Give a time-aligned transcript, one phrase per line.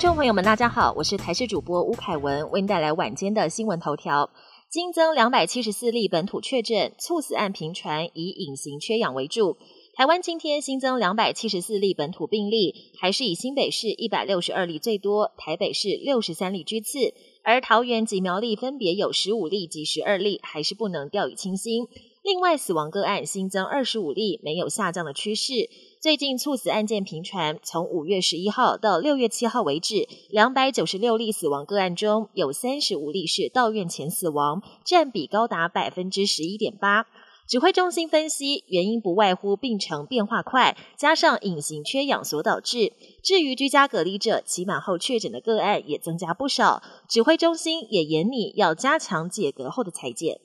[0.00, 4.30] 听众朋友们，大家好，我是台视主播吴凯文，为您带来晚间的新闻头条。
[4.70, 9.58] 新增两百七十四例本土确诊，猝死案频传，以隐形缺氧为主。
[9.94, 17.12] 台湾今天新增两百七十四例本土病例，还是以新北市一百六十二例最多，台北市六十三例居次，
[17.44, 21.86] 而桃园及苗栗分别有十五例及十二例，还是不能掉以轻心。
[22.22, 25.68] 另外，死亡个案新增二十五例，没有下降的趋势。
[26.00, 37.06] 最近猝死案件频传，从五月十一号到六月七号为止，两百九十六例死亡个案中有三十五例是到院前死亡，占比高达百分之十一点八。
[37.46, 42.94] 指挥中心分析，原因不外乎病程变化快，加上隐形缺氧所导致。
[43.22, 46.82] 至于居家隔离者，期满后确诊的个案也增加不少。
[47.10, 50.40] 指挥中心也严拟要加强解隔后的裁剪。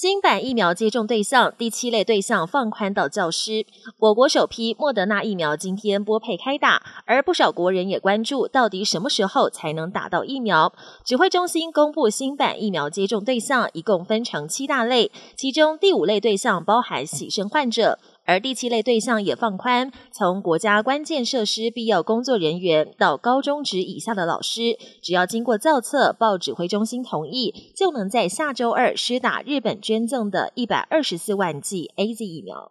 [0.00, 3.66] 新版疫苗接种对象第七类对象放宽到教师。
[3.98, 10.72] 我国首批莫德纳疫苗今天拨配开打，而不少国人也关注到底什么时候才能打到疫苗。
[11.04, 17.98] 指挥中心公布新版疫苗接种对象一共分成七大类，其中第五类对象包含洗肾患者。
[18.28, 32.70] 而第七类对象也放宽，从国家关键设施必要工作人员到高中职以下的老师，只要经过造册、报指挥中心同意，就能在下周二施打日本捐赠的一百二十四万剂 A Z 疫苗。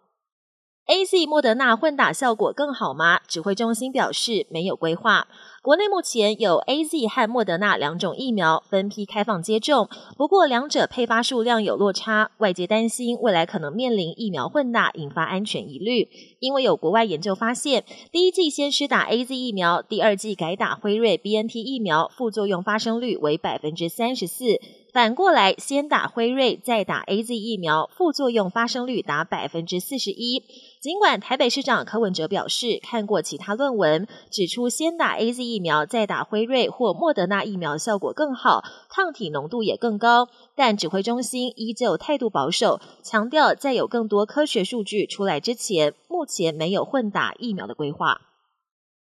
[0.88, 3.20] A Z 莫德纳混打效果更好吗？
[3.28, 5.28] 指挥中心表示没有规划。
[5.60, 16.08] 国内目前有 A Z 和莫德纳两种疫苗分批开放接种，不过两者配发数量有落差，外界担心未来可能面临疫苗混打，引发安全疑虑。
[16.38, 24.58] 因为有国外研究发现，第一季先施打 A Z 疫苗，第二季改打辉瑞 B N T 疫苗，副作用发生率为百分之三十四。
[24.90, 30.42] 反过来，先打辉瑞再打 A Z 疫苗，副作用发生率达百分之四十一。
[30.80, 48.22] 尽管台北市长柯文哲表示看过其他论文，指出先打 A Z 疫苗再打辉瑞或莫德纳疫苗效果更好，抗体浓度也更高，但指挥中心依旧态度保守，强调在有更多科学数据出来之前，目前没有混打疫苗的规划。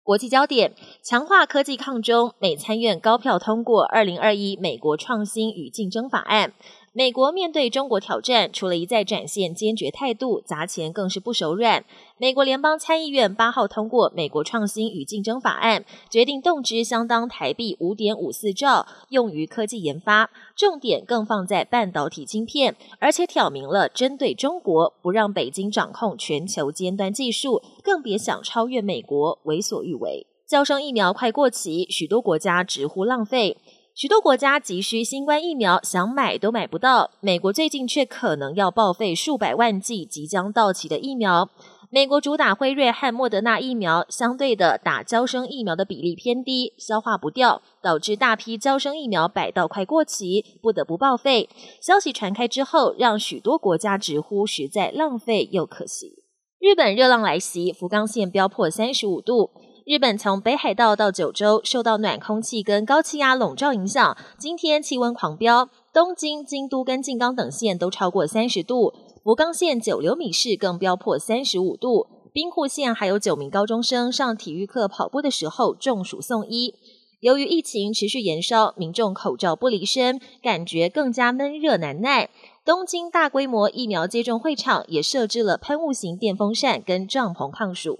[0.03, 0.73] 国际焦点：
[1.03, 6.49] 强化科技抗中，美参院高票通过《二零二一美国创新与竞争法案》。
[6.93, 11.83] 美国面对中国挑战，除了一再展现坚决态度，砸钱更是不手软。
[12.19, 30.27] 美国联邦参议院八号通过《美国创新与竞争法案》，决定动支相当台币五点五四兆用于科技研发，重点更放在半导体晶片，而且挑明了针对中国，不让北京掌控全球尖端技术，更别想超越美国，为所欲为。
[30.51, 33.55] 招生疫苗快过期，许多国家直呼浪费。
[33.95, 37.11] 许多国家急需新冠疫苗，想买都买不到。
[37.21, 41.49] 美国最近却可能要报废数百万剂即将到期的疫苗。
[41.89, 51.47] 美国主打辉瑞和莫德纳疫苗，相对的打交生疫苗的比例偏低，消化不掉，导致大批交生疫苗摆到快过期，不得不报废。
[51.81, 56.25] 消息传开之后，让许多国家直呼实在浪费又可惜。
[56.59, 59.51] 日本热浪来袭，福冈县飙破三十五度。
[59.83, 68.93] 日本从北海道到九州，受到暖空气跟高气压笼罩影响，今天气温狂飙，东京、京都跟静冈等县都超过三十度，
[69.23, 76.75] 福冈县九流米市更飙破三十五度，兵库县还有九名高中生上体育课跑步的时候中暑送医。
[77.19, 82.29] 由于疫情持续延烧，民众口罩不离身，感觉更加闷热难耐。
[82.63, 87.99] 东京大规模疫苗接种会场也设置了喷雾型电风扇跟帐篷抗暑。